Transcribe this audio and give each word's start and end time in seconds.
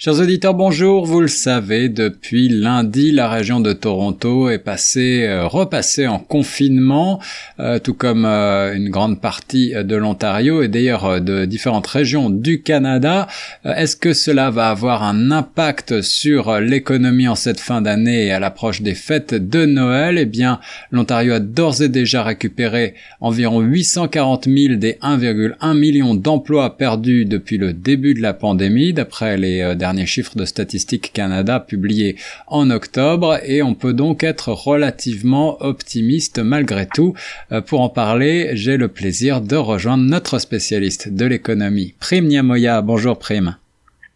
Chers 0.00 0.20
auditeurs, 0.20 0.54
bonjour. 0.54 1.06
Vous 1.06 1.20
le 1.20 1.26
savez, 1.26 1.88
depuis 1.88 2.48
lundi, 2.48 3.10
la 3.10 3.28
région 3.28 3.58
de 3.58 3.72
Toronto 3.72 4.48
est 4.48 4.60
passée, 4.60 5.24
euh, 5.24 5.48
repassée 5.48 6.06
en 6.06 6.20
confinement, 6.20 7.20
euh, 7.58 7.80
tout 7.80 7.94
comme 7.94 8.24
euh, 8.24 8.76
une 8.76 8.90
grande 8.90 9.20
partie 9.20 9.72
de 9.74 9.96
l'Ontario 9.96 10.62
et 10.62 10.68
d'ailleurs 10.68 11.20
de 11.20 11.46
différentes 11.46 11.88
régions 11.88 12.30
du 12.30 12.62
Canada. 12.62 13.26
Est-ce 13.64 13.96
que 13.96 14.12
cela 14.12 14.50
va 14.50 14.68
avoir 14.68 15.02
un 15.02 15.32
impact 15.32 16.00
sur 16.00 16.60
l'économie 16.60 17.26
en 17.26 17.34
cette 17.34 17.58
fin 17.58 17.82
d'année 17.82 18.26
et 18.26 18.30
à 18.30 18.38
l'approche 18.38 18.82
des 18.82 18.94
fêtes 18.94 19.34
de 19.34 19.66
Noël? 19.66 20.16
Eh 20.16 20.26
bien, 20.26 20.60
l'Ontario 20.92 21.32
a 21.32 21.40
d'ores 21.40 21.82
et 21.82 21.88
déjà 21.88 22.22
récupéré 22.22 22.94
environ 23.20 23.62
840 23.62 24.44
000 24.44 24.74
des 24.76 24.92
1,1 25.02 25.76
million 25.76 26.14
d'emplois 26.14 26.76
perdus 26.76 27.24
depuis 27.24 27.58
le 27.58 27.72
début 27.72 28.14
de 28.14 28.22
la 28.22 28.32
pandémie, 28.32 28.92
d'après 28.92 29.36
les 29.36 29.74
dernières 29.88 29.98
dernier 29.98 30.06
chiffre 30.06 30.36
de 30.36 30.44
Statistique 30.44 31.12
Canada 31.14 31.60
publié 31.60 32.16
en 32.46 32.70
octobre 32.70 33.40
et 33.42 33.62
on 33.62 33.74
peut 33.74 33.94
donc 33.94 34.22
être 34.22 34.52
relativement 34.52 35.56
optimiste 35.62 36.40
malgré 36.40 36.86
tout. 36.86 37.14
Euh, 37.52 37.62
pour 37.62 37.80
en 37.80 37.88
parler, 37.88 38.50
j'ai 38.52 38.76
le 38.76 38.88
plaisir 38.88 39.40
de 39.40 39.56
rejoindre 39.56 40.04
notre 40.04 40.38
spécialiste 40.38 41.08
de 41.08 41.24
l'économie, 41.24 41.94
Prime 42.00 42.26
Niamoya. 42.26 42.82
Bonjour 42.82 43.18
Prime. 43.18 43.56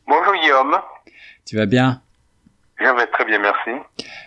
Bonjour 0.06 0.34
Guillaume. 0.42 0.76
Tu 1.46 1.56
vas 1.56 1.66
bien? 1.66 2.02
Très 3.12 3.24
bien, 3.24 3.38
merci. 3.38 3.70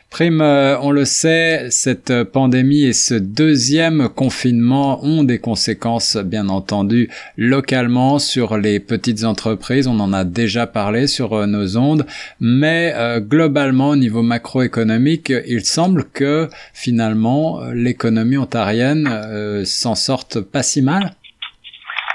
Prime, 0.09 0.39
euh, 0.39 0.77
on 0.79 0.91
le 0.91 1.03
sait, 1.03 1.69
cette 1.71 2.23
pandémie 2.23 2.85
et 2.85 2.93
ce 2.93 3.15
deuxième 3.15 4.07
confinement 4.07 5.03
ont 5.03 5.23
des 5.23 5.39
conséquences, 5.39 6.15
bien 6.15 6.47
entendu, 6.47 7.09
localement 7.37 8.17
sur 8.17 8.57
les 8.57 8.79
petites 8.79 9.25
entreprises. 9.25 9.87
On 9.87 9.99
en 9.99 10.13
a 10.13 10.23
déjà 10.23 10.67
parlé 10.67 11.07
sur 11.07 11.33
euh, 11.33 11.47
nos 11.47 11.75
ondes, 11.75 12.05
mais 12.39 12.93
euh, 12.95 13.19
globalement, 13.19 13.89
au 13.89 13.95
niveau 13.97 14.21
macroéconomique, 14.21 15.33
il 15.47 15.65
semble 15.65 16.05
que 16.05 16.47
finalement 16.73 17.59
l'économie 17.73 18.37
ontarienne 18.37 19.65
s'en 19.65 19.95
sorte 19.95 20.39
pas 20.39 20.63
si 20.63 20.81
mal. 20.81 21.11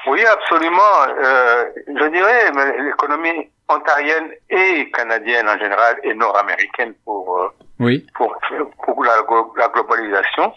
Oui, 0.07 0.25
absolument. 0.25 0.81
je 1.87 2.11
dirais 2.11 2.51
l'économie 2.83 3.51
ontarienne 3.71 4.31
et 4.49 4.91
canadienne 4.91 5.49
en 5.49 5.59
général 5.59 5.97
et 6.03 6.15
nord-américaine 6.15 6.95
pour 7.05 7.53
oui. 7.81 8.07
pour, 8.15 8.37
pour 8.85 9.05
la, 9.05 9.17
la, 9.57 9.69
globalisation. 9.69 10.53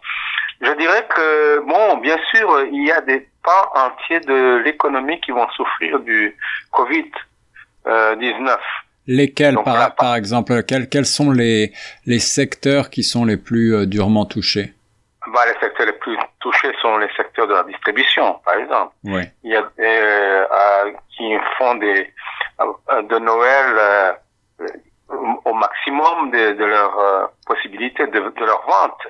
Je 0.62 0.72
dirais 0.78 1.06
que, 1.16 1.60
bon, 1.66 1.98
bien 1.98 2.18
sûr, 2.32 2.66
il 2.72 2.88
y 2.88 2.92
a 2.92 3.02
des 3.02 3.28
pans 3.44 3.70
entiers 3.76 4.20
de 4.22 4.62
l'économie 4.64 5.20
qui 5.22 5.32
vont 5.32 5.48
souffrir 5.56 6.00
du 6.00 6.38
Covid-19. 6.72 8.58
Lesquels, 9.08 9.58
par, 9.66 9.96
par 9.96 10.16
exemple, 10.16 10.64
quels, 10.64 10.88
quels 10.88 11.06
sont 11.06 11.32
les, 11.32 11.74
les 12.06 12.20
secteurs 12.20 12.90
qui 12.90 13.04
sont 13.04 13.26
les 13.26 13.36
plus 13.36 13.76
euh, 13.76 13.86
durement 13.86 14.26
touchés? 14.26 14.74
Bah, 15.34 15.42
Les 15.46 15.60
secteurs 15.60 15.88
les 15.88 15.94
plus 15.94 16.18
touchés 16.40 16.72
sont 16.82 16.98
les 16.98 17.10
secteurs 17.18 17.48
de 17.48 17.54
la 17.54 17.64
distribution, 17.64 18.40
par 18.46 18.56
exemple. 18.56 18.94
Oui. 19.04 19.24
Il 19.44 19.52
y 19.52 19.56
a 19.56 19.62
euh, 19.80 20.46
euh, 20.46 20.92
qui 21.18 21.34
font 21.58 21.76
des 21.76 22.00
euh, 22.00 22.06
de 22.60 23.20
Noël 23.20 23.78
euh, 23.78 24.14
au 25.46 25.54
maximum 25.54 26.32
de, 26.32 26.54
de 26.54 26.66
leurs 26.66 27.00
euh, 27.00 27.26
possibilités 27.46 28.08
de, 28.08 28.20
de, 28.20 28.46
leur 28.46 28.66
vente. 28.66 29.02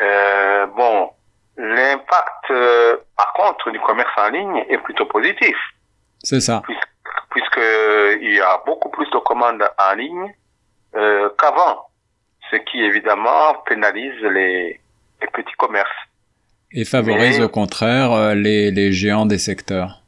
Euh, 0.00 0.66
bon, 0.66 1.10
l'impact, 1.56 2.50
euh, 2.50 2.96
par 3.16 3.32
contre, 3.32 3.70
du 3.70 3.80
commerce 3.80 4.12
en 4.16 4.30
ligne 4.30 4.64
est 4.68 4.78
plutôt 4.78 5.06
positif. 5.06 5.56
C'est 6.22 6.40
ça. 6.40 6.62
Puisque, 7.30 7.60
il 8.20 8.34
y 8.34 8.40
a 8.40 8.62
beaucoup 8.66 8.88
plus 8.90 9.08
de 9.10 9.18
commandes 9.18 9.62
en 9.78 9.94
ligne 9.94 10.34
euh, 10.96 11.28
qu'avant, 11.38 11.88
ce 12.50 12.56
qui 12.56 12.80
évidemment 12.82 13.54
pénalise 13.66 14.20
les, 14.22 14.80
les 15.20 15.26
petits 15.32 15.54
commerces. 15.58 15.88
Et 16.72 16.84
favorise 16.84 17.40
au 17.40 17.48
contraire 17.48 18.34
les, 18.34 18.70
les 18.70 18.92
géants 18.92 19.26
des 19.26 19.38
secteurs. 19.38 20.02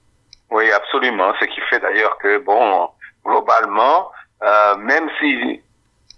Oui, 0.51 0.71
absolument. 0.73 1.33
Ce 1.41 1.45
qui 1.45 1.61
fait 1.63 1.79
d'ailleurs 1.79 2.19
que, 2.19 2.39
bon, 2.39 2.91
globalement, 3.25 4.11
euh, 4.43 4.77
même 4.77 5.09
si 5.19 5.63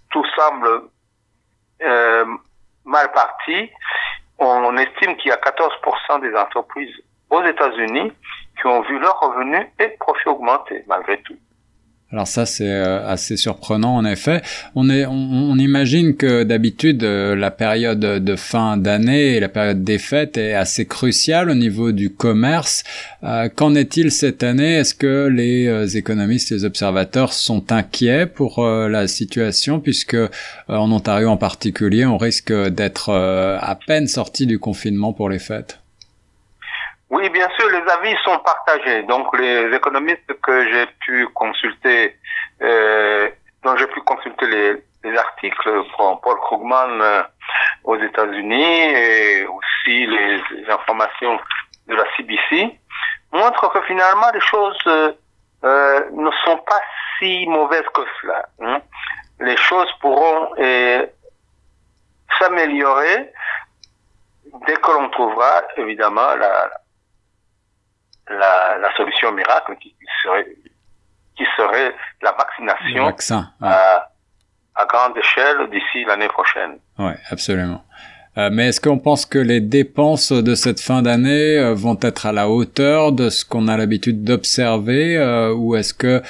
tout 0.09 0.25
semble 0.35 0.89
euh, 1.83 2.25
mal 2.85 3.11
parti, 3.11 3.69
on 4.39 4.75
estime 4.77 5.15
qu'il 5.17 5.29
y 5.29 5.31
a 5.31 5.37
14% 5.37 6.21
des 6.21 6.35
entreprises 6.35 6.95
aux 7.29 7.43
États-Unis 7.43 8.11
qui 8.59 8.67
ont 8.67 8.81
vu 8.81 8.99
leurs 8.99 9.19
revenus 9.19 9.67
et 9.79 9.89
profits 9.99 10.29
augmenter 10.29 10.83
malgré 10.87 11.21
tout. 11.21 11.37
Alors 12.13 12.27
ça 12.27 12.45
c'est 12.45 12.69
euh, 12.69 13.07
assez 13.07 13.37
surprenant 13.37 13.95
en 13.95 14.05
effet. 14.05 14.43
On 14.75 15.57
imagine 15.57 16.15
que 16.15 16.43
d'habitude 16.43 17.03
euh, 17.03 17.35
la 17.35 17.49
période 17.49 17.99
de 17.99 18.35
fin 18.35 18.77
d'année 18.77 19.35
et 19.35 19.39
la 19.39 19.49
période 19.49 19.83
des 19.83 19.97
fêtes 19.97 20.37
est 20.37 20.53
assez 20.53 20.85
cruciale 20.85 21.49
au 21.49 21.55
niveau 21.55 21.91
du 21.91 22.11
commerce. 22.11 22.83
Euh, 23.23 23.49
qu'en 23.49 23.73
est-il 23.73 24.11
cette 24.11 24.43
année? 24.43 24.75
Est-ce 24.75 24.93
que 24.93 25.27
les 25.27 25.97
économistes, 25.97 26.51
les 26.51 26.65
observateurs 26.65 27.33
sont 27.33 27.71
inquiets 27.71 28.27
pour 28.27 28.63
la 28.63 29.07
situation 29.07 29.79
puisque 29.79 30.17
en 30.67 30.91
Ontario 30.91 31.29
en 31.29 31.37
particulier, 31.37 32.05
on 32.05 32.17
risque 32.17 32.53
d'être 32.53 33.09
à 33.09 33.79
peine 33.87 34.07
sorti 34.07 34.45
du 34.45 34.59
confinement 34.59 35.13
pour 35.13 35.29
les 35.29 35.39
fêtes? 35.39 35.82
Oui, 37.13 37.29
bien 37.29 37.47
sûr, 37.59 37.69
les 37.69 37.91
avis 37.91 38.15
sont 38.23 38.39
partagés. 38.39 39.03
Donc, 39.03 39.37
les 39.37 39.71
économistes 39.75 40.33
que 40.41 40.71
j'ai 40.71 40.87
pu 41.01 41.27
consulter, 41.27 42.17
euh, 42.63 43.29
dont 43.61 43.77
j'ai 43.77 43.85
pu 43.85 44.01
consulter 44.01 44.47
les, 44.47 44.83
les 45.03 45.15
articles 45.15 45.83
pour 45.95 46.19
Paul 46.21 46.39
Krugman 46.39 47.01
euh, 47.01 47.21
aux 47.83 47.97
États-Unis 47.97 48.95
et 48.95 49.45
aussi 49.45 50.07
les, 50.07 50.41
informations 50.67 51.39
de 51.87 51.93
la 51.93 52.03
CBC, 52.17 52.79
montrent 53.31 53.71
que 53.71 53.81
finalement 53.83 54.31
les 54.33 54.41
choses 54.41 54.81
euh, 54.87 55.11
euh, 55.65 56.09
ne 56.13 56.31
sont 56.45 56.57
pas 56.57 56.81
si 57.19 57.45
mauvaises 57.45 57.87
que 57.93 58.01
cela. 58.21 58.43
Hein. 58.59 58.81
Les 59.39 59.57
choses 59.57 59.91
pourront 60.01 60.49
euh, 60.57 61.05
s'améliorer 62.39 63.31
dès 64.65 64.77
que 64.77 64.91
l'on 64.91 65.09
trouvera 65.09 65.61
évidemment 65.77 66.33
la, 66.35 66.71
la, 68.29 68.77
la 68.77 68.95
solution 68.95 69.31
miracle 69.31 69.75
qui, 69.81 69.95
serait 70.23 70.47
qui 71.35 71.45
serait 71.57 71.93
la 72.21 72.31
vaccination 72.31 73.05
vaccin, 73.05 73.49
à, 73.61 74.09
à, 74.75 74.85
grande 74.85 75.17
échelle 75.17 75.69
d'ici 75.71 76.05
l'année 76.05 76.27
prochaine. 76.27 76.77
Oui, 76.99 77.13
absolument. 77.29 77.83
Euh, 78.35 78.49
mais 78.51 78.69
est-ce 78.69 78.81
qu'on 78.81 78.97
pense 78.97 79.27
que 79.27 79.37
les 79.37 79.61
dépenses 79.61 80.31
de 80.31 80.55
cette 80.55 80.79
fin 80.79 81.03
d'année 81.03 81.59
euh, 81.59 81.75
vont 81.75 81.99
être 82.01 82.25
à 82.25 82.31
la 82.31 82.49
hauteur 82.49 83.11
de 83.11 83.29
ce 83.29 83.45
qu'on 83.45 83.67
a 83.67 83.77
l'habitude 83.77 84.23
d'observer 84.23 85.17
euh, 85.17 85.53
ou 85.53 85.75
est-ce 85.75 85.93
que 85.93 86.07
euh, 86.07 86.21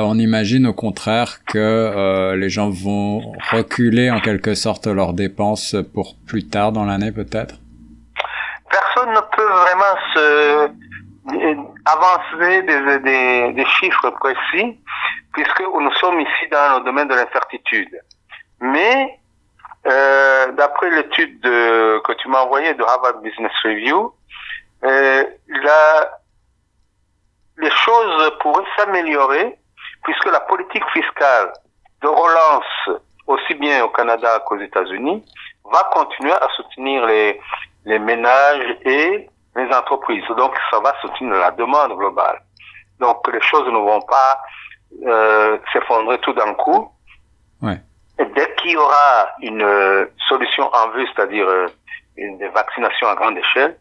on 0.00 0.18
imagine 0.18 0.66
au 0.66 0.72
contraire 0.72 1.44
que 1.44 2.34
les 2.34 2.48
gens 2.48 2.70
vont 2.70 3.20
reculer 3.52 4.10
en 4.10 4.18
quelque 4.18 4.54
sorte 4.54 4.88
leurs 4.88 5.12
dépenses 5.12 5.76
pour 5.94 6.16
plus 6.26 6.48
tard 6.48 6.72
dans 6.72 6.84
l'année 6.84 7.12
peut-être? 7.12 7.54
Personne 8.68 9.10
ne 9.10 9.20
peut 9.36 9.52
vraiment 9.52 9.96
se 10.14 10.70
avancer 11.26 12.62
des, 12.62 12.98
des, 13.00 13.52
des, 13.52 13.66
chiffres 13.66 14.10
précis, 14.10 14.78
puisque 15.32 15.60
nous 15.60 15.92
sommes 15.94 16.20
ici 16.20 16.48
dans 16.50 16.78
le 16.78 16.84
domaine 16.84 17.08
de 17.08 17.14
l'incertitude. 17.14 17.98
Mais 18.60 19.18
euh, 19.86 20.52
d'après 20.52 20.90
l'étude 20.90 21.40
que 21.40 22.12
tu 22.14 22.28
m'as 22.28 22.40
envoyée 22.40 22.74
de 22.74 22.82
Harvard 22.82 23.20
Business 23.20 23.52
Review, 23.64 24.14
euh, 24.84 25.24
la, 25.48 26.10
les 27.58 27.70
choses 27.70 28.32
pourraient 28.40 28.64
s'améliorer 28.76 29.58
puisque 30.04 30.26
la 30.26 30.40
politique 30.40 30.84
fiscale 30.92 31.52
de 32.02 32.08
relance, 32.08 33.00
aussi 33.26 33.54
bien 33.54 33.82
au 33.84 33.88
Canada 33.88 34.40
qu'aux 34.46 34.60
États-Unis, 34.60 35.24
va 35.64 35.82
continuer 35.92 36.32
à 36.32 36.46
soutenir 36.56 37.06
les, 37.06 37.40
les 37.86 37.98
ménages 37.98 38.76
et 38.84 39.28
les 39.56 39.74
entreprises. 39.74 40.24
Donc, 40.36 40.54
ça 40.70 40.80
va 40.80 40.94
soutenir 41.00 41.34
la 41.34 41.50
demande 41.52 41.96
globale. 41.96 42.40
Donc, 43.00 43.26
les 43.32 43.40
choses 43.40 43.66
ne 43.66 43.78
vont 43.78 44.02
pas 44.02 44.40
euh, 45.06 45.58
s'effondrer 45.72 46.18
tout 46.18 46.32
d'un 46.32 46.54
coup. 46.54 46.88
Ouais. 47.62 47.80
Et 48.18 48.24
dès 48.36 48.54
qu'il 48.56 48.72
y 48.72 48.76
aura 48.76 49.28
une 49.40 49.62
euh, 49.62 50.06
solution 50.28 50.64
en 50.72 50.90
vue, 50.90 51.06
c'est-à-dire 51.14 51.46
euh, 51.46 51.66
une 52.16 52.38
vaccination 52.54 53.08
à 53.08 53.14
grande 53.14 53.36
échelle, 53.38 53.76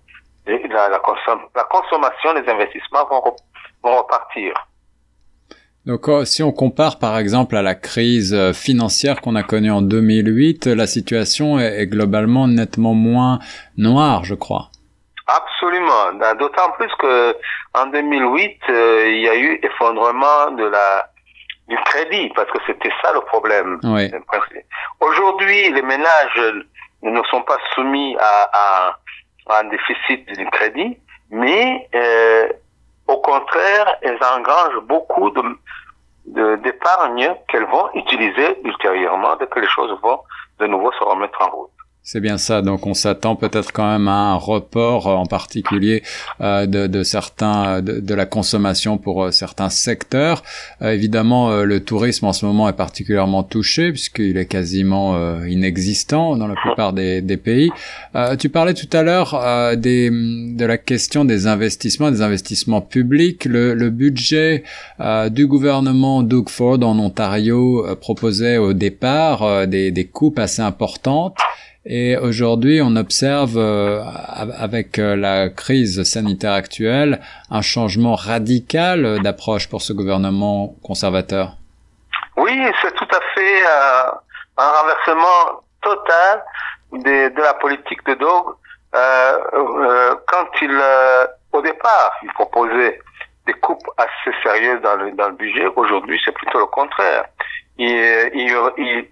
la, 0.45 0.57
la, 0.89 0.89
la 0.89 1.63
consommation, 1.63 2.33
les 2.33 2.49
investissements 2.49 3.05
vont, 3.09 3.35
vont 3.83 3.97
repartir. 3.97 4.53
Donc 5.85 6.07
oh, 6.07 6.23
si 6.23 6.41
on 6.43 6.53
compare 6.53 6.97
par 6.97 7.17
exemple 7.17 7.57
à 7.57 7.61
la 7.61 7.75
crise 7.75 8.33
euh, 8.33 8.53
financière 8.53 9.19
qu'on 9.19 9.35
a 9.35 9.43
connue 9.43 9.71
en 9.71 9.81
2008, 9.81 10.67
la 10.67 10.87
situation 10.87 11.59
est, 11.59 11.81
est 11.81 11.87
globalement 11.87 12.47
nettement 12.47 12.93
moins 12.93 13.39
noire, 13.75 14.23
je 14.23 14.33
crois. 14.33 14.69
Absolument. 15.27 16.13
D'autant 16.39 16.71
plus 16.71 16.93
que 16.99 17.35
en 17.73 17.85
2008, 17.87 18.59
euh, 18.69 19.07
il 19.07 19.19
y 19.21 19.29
a 19.29 19.35
eu 19.35 19.59
effondrement 19.63 20.51
de 20.51 20.65
la 20.65 21.07
du 21.69 21.77
crédit, 21.85 22.29
parce 22.35 22.51
que 22.51 22.57
c'était 22.67 22.91
ça 23.01 23.13
le 23.13 23.21
problème. 23.21 23.79
Oui. 23.83 24.11
Aujourd'hui, 24.99 25.71
les 25.71 25.81
ménages 25.81 26.53
ne 27.01 27.23
sont 27.23 27.41
pas 27.43 27.57
soumis 27.73 28.17
à, 28.19 28.49
à, 28.51 28.97
à 29.49 29.59
un 29.59 29.63
déficit 29.65 30.25
du 30.37 30.45
crédit, 30.47 30.97
mais 31.29 31.87
euh, 31.95 32.49
au 33.07 33.17
contraire, 33.21 33.95
elles 34.01 34.19
engrangent 34.35 34.81
beaucoup 34.83 35.29
de 35.31 35.41
d'épargne 36.25 37.35
qu'elles 37.49 37.65
vont 37.65 37.89
utiliser 37.95 38.57
ultérieurement 38.63 39.35
dès 39.35 39.47
que 39.47 39.59
les 39.59 39.67
choses 39.67 39.91
vont 40.01 40.21
de 40.59 40.67
nouveau 40.67 40.89
se 40.93 41.03
remettre 41.03 41.37
en 41.41 41.49
route. 41.49 41.72
C'est 42.05 42.19
bien 42.19 42.37
ça. 42.37 42.61
Donc 42.61 42.85
on 42.85 42.93
s'attend 42.93 43.37
peut-être 43.37 43.71
quand 43.71 43.89
même 43.89 44.09
à 44.09 44.33
un 44.33 44.35
report, 44.35 45.07
en 45.07 45.25
particulier 45.25 46.03
euh, 46.41 46.65
de, 46.65 46.85
de, 46.85 47.01
certains 47.01 47.81
de, 47.81 48.01
de, 48.01 48.13
la 48.13 48.25
consommation 48.25 48.97
pour 48.97 49.23
euh, 49.23 49.31
certains 49.31 49.69
secteurs. 49.69 50.43
Euh, 50.81 50.91
évidemment, 50.91 51.49
euh, 51.51 51.63
le 51.63 51.79
tourisme 51.79 52.25
en 52.25 52.33
ce 52.33 52.45
moment 52.45 52.67
est 52.67 52.73
particulièrement 52.75 53.41
touché 53.43 53.91
puisqu'il 53.91 54.35
est 54.35 54.47
quasiment 54.47 55.15
euh, 55.15 55.47
inexistant 55.47 56.35
dans 56.35 56.47
la 56.47 56.55
plupart 56.55 56.91
des, 56.91 57.21
des 57.21 57.37
pays. 57.37 57.71
tu 58.37 58.49
parlais 58.49 58.73
tout 58.73 58.89
à 58.91 59.01
l'heure 59.01 59.77
des 59.77 60.09
de 60.09 60.65
la 60.65 60.77
question 60.77 61.23
des 61.23 61.47
investissements, 61.47 62.11
des 62.11 62.21
investissements 62.21 62.81
publics. 62.81 63.45
Le, 63.45 63.73
le 63.73 63.89
budget 63.89 64.63
du 65.31 65.47
gouvernement 65.47 66.21
Doug 66.21 66.49
Ford 66.49 66.83
en 66.83 66.99
Ontario 66.99 67.85
proposait 68.01 68.57
au 68.57 68.73
départ 68.73 69.67
des, 69.67 69.91
des 69.91 70.05
coupes 70.05 70.39
assez 70.39 70.61
importantes. 70.61 71.37
Et 71.85 72.15
aujourd'hui, 72.17 72.81
on 72.81 72.95
observe 72.95 73.57
euh, 73.57 74.01
avec 74.57 74.99
euh, 74.99 75.17
la 75.17 75.49
crise 75.49 76.03
sanitaire 76.03 76.53
actuelle 76.53 77.19
un 77.51 77.61
changement 77.61 78.15
radical 78.15 79.21
d'approche 79.21 79.69
pour 79.69 79.81
ce 79.81 79.91
gouvernement 79.91 80.75
conservateur. 80.81 81.57
Oui, 82.37 82.57
c'est 82.81 82.95
tout 82.95 83.07
à 83.11 83.19
fait 83.35 83.63
euh, 83.63 84.11
un 84.57 84.69
renversement 84.69 85.61
total 85.81 86.43
de, 86.93 87.41
la 87.41 87.53
politique 87.55 88.05
de 88.05 88.13
Doug. 88.13 88.55
quand 88.93 90.47
il, 90.61 90.81
au 91.51 91.61
départ, 91.61 92.13
il 92.23 92.31
proposait 92.31 93.01
des 93.45 93.53
coupes 93.55 93.89
assez 93.97 94.37
sérieuses 94.41 94.81
dans 94.81 94.95
le, 94.95 95.11
dans 95.11 95.27
le 95.27 95.35
budget, 95.35 95.67
aujourd'hui, 95.75 96.17
c'est 96.23 96.31
plutôt 96.31 96.59
le 96.59 96.67
contraire. 96.67 97.25
Il, 97.77 97.89
il, 98.33 98.55
il 98.77 99.05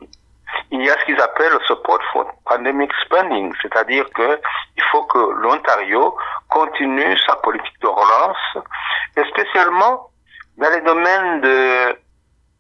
il 0.72 0.84
y 0.84 0.90
a 0.90 0.98
ce 1.00 1.06
qu'ils 1.06 1.20
appellent 1.20 1.54
le 1.54 1.60
support 1.68 2.00
for 2.12 2.26
pandemic 2.46 2.92
spending, 3.06 3.54
c'est-à-dire 3.62 4.10
que 4.16 4.40
il 4.78 4.84
faut 4.92 5.04
que 5.04 5.20
l'Ontario 5.42 6.16
continue 6.50 7.18
sa 7.26 7.36
politique 7.38 7.80
de 7.82 7.88
relance, 7.88 8.66
spécialement 9.30 10.10
dans 10.58 10.70
les 10.70 10.82
domaines 10.82 11.42
de 11.42 11.98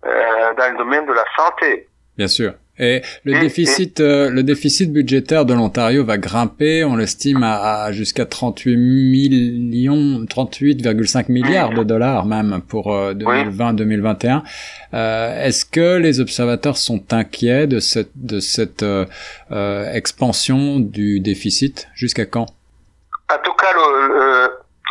euh, 0.05 0.53
dans 0.55 0.71
le 0.71 0.77
domaine 0.77 1.05
de 1.05 1.13
la 1.13 1.25
santé. 1.35 1.87
Bien 2.17 2.27
sûr. 2.27 2.53
Et 2.79 3.01
le 3.25 3.39
déficit, 3.39 3.99
euh, 3.99 4.29
le 4.29 4.43
déficit 4.43 4.91
budgétaire 4.91 5.45
de 5.45 5.53
l'Ontario 5.53 6.03
va 6.03 6.17
grimper. 6.17 6.83
On 6.83 6.95
l'estime 6.95 7.43
à, 7.43 7.83
à 7.83 7.91
jusqu'à 7.91 8.25
38 8.25 8.75
millions, 8.75 10.25
38,5 10.25 11.31
milliards 11.31 11.73
de 11.73 11.83
dollars 11.83 12.25
même 12.25 12.61
pour 12.67 12.87
2020-2021. 12.87 14.37
Euh, 14.37 14.39
euh, 14.93 15.45
Est-ce 15.45 15.65
que 15.65 15.97
les 15.97 16.19
observateurs 16.19 16.77
sont 16.77 17.03
inquiets 17.11 17.67
de 17.67 17.79
cette, 17.79 18.11
de 18.15 18.39
cette 18.39 18.83
euh, 18.83 19.05
euh 19.51 19.91
expansion 19.93 20.79
du 20.79 21.19
déficit? 21.19 21.87
Jusqu'à 21.93 22.25
quand? 22.25 22.47
En 23.31 23.37
tout 23.43 23.53
cas, 23.53 23.73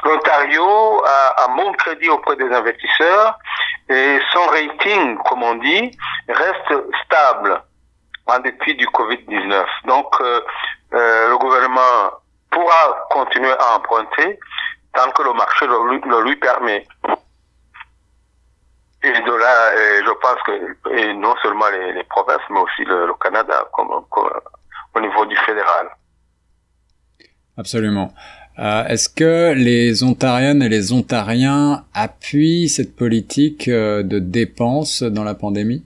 l'Ontario 0.04 0.64
a 1.04 1.46
un 1.48 1.56
bon 1.56 1.72
crédit 1.72 2.08
auprès 2.08 2.36
des 2.36 2.44
investisseurs 2.44 3.38
et 3.90 4.18
son 4.32 4.46
rating, 4.46 5.18
comme 5.28 5.42
on 5.42 5.56
dit, 5.56 5.90
reste 6.28 6.84
stable 7.04 7.62
en 8.30 8.40
dépit 8.40 8.74
du 8.74 8.86
Covid-19. 8.86 9.64
Donc, 9.86 10.06
euh, 10.20 10.40
euh, 10.94 11.30
le 11.30 11.38
gouvernement 11.38 12.10
pourra 12.50 13.06
continuer 13.10 13.52
à 13.52 13.76
emprunter 13.76 14.38
tant 14.94 15.10
que 15.12 15.22
le 15.22 15.32
marché 15.34 15.66
le, 15.66 16.22
lui 16.24 16.36
permet. 16.36 16.86
Et 19.02 19.12
de 19.12 19.32
là, 19.32 19.72
je 20.04 20.12
pense 20.20 20.42
que 20.44 20.90
et 20.90 21.14
non 21.14 21.34
seulement 21.42 21.68
les, 21.70 22.04
provinces, 22.04 22.42
mais 22.50 22.60
aussi 22.60 22.84
le, 22.84 23.12
Canada, 23.20 23.64
au 23.78 25.00
niveau 25.00 25.24
du 25.26 25.36
fédéral. 25.36 25.88
Absolument. 27.56 28.12
Euh, 28.58 28.84
Est-ce 28.84 29.08
que 29.08 29.54
les 29.54 30.02
Ontariennes 30.02 30.62
et 30.62 30.68
les 30.68 30.92
Ontariens 30.92 31.84
appuient 31.94 32.68
cette 32.68 32.94
politique 32.94 33.68
euh, 33.68 34.02
de 34.02 34.18
dépenses 34.18 35.02
dans 35.02 35.24
la 35.24 35.34
pandémie? 35.34 35.84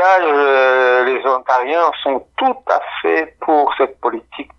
Euh, 0.00 1.04
les 1.04 1.26
Ontariens 1.26 1.90
sont 2.02 2.24
tout 2.36 2.56
à 2.68 2.80
fait 3.00 3.36
pour 3.40 3.72
cette 3.76 4.00
politique 4.00 4.50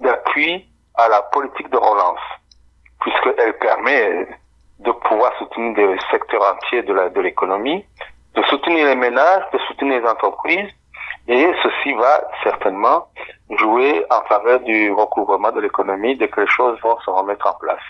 d'appui 0.00 0.66
à 0.94 1.08
la 1.08 1.22
politique 1.22 1.70
de 1.70 1.76
relance, 1.76 2.20
puisqu'elle 3.00 3.56
permet 3.58 4.28
de 4.80 4.90
pouvoir 4.92 5.32
soutenir 5.38 5.74
des 5.74 5.96
secteurs 6.10 6.54
entiers 6.54 6.82
de 6.82 7.20
l'économie, 7.20 7.84
de 8.34 8.42
soutenir 8.44 8.86
les 8.86 8.96
ménages, 8.96 9.44
de 9.52 9.58
soutenir 9.68 10.00
les 10.00 10.08
entreprises, 10.08 10.70
et 11.28 11.52
ceci 11.62 11.92
va 11.92 12.28
certainement 12.42 13.08
jouer 13.58 14.04
en 14.10 14.22
faveur 14.22 14.60
du 14.60 14.90
recouvrement 14.92 15.52
de 15.52 15.60
l'économie 15.60 16.16
dès 16.16 16.28
que 16.28 16.40
les 16.40 16.46
choses 16.46 16.78
vont 16.80 16.98
se 17.00 17.10
remettre 17.10 17.46
en 17.46 17.58
place. 17.58 17.82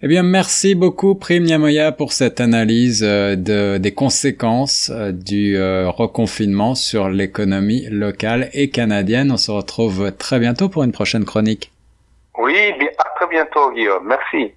Eh 0.00 0.06
bien, 0.06 0.22
merci 0.22 0.76
beaucoup, 0.76 1.16
Prime 1.16 1.42
Niamoya, 1.42 1.90
pour 1.90 2.12
cette 2.12 2.40
analyse 2.40 3.02
euh, 3.02 3.34
de, 3.34 3.78
des 3.78 3.92
conséquences 3.92 4.92
euh, 4.94 5.10
du 5.10 5.56
euh, 5.56 5.90
reconfinement 5.90 6.76
sur 6.76 7.08
l'économie 7.08 7.84
locale 7.90 8.48
et 8.52 8.70
canadienne. 8.70 9.32
On 9.32 9.36
se 9.36 9.50
retrouve 9.50 10.12
très 10.12 10.38
bientôt 10.38 10.68
pour 10.68 10.84
une 10.84 10.92
prochaine 10.92 11.24
chronique. 11.24 11.72
Oui, 12.38 12.54
à 12.96 13.10
très 13.16 13.26
bientôt, 13.28 13.72
Guillaume. 13.72 14.06
Merci. 14.06 14.54